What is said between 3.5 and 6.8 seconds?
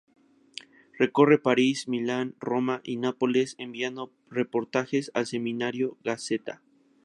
enviando reportajes al semanario Gaceta Ilustrada.